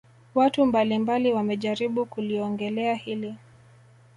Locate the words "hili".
2.95-3.35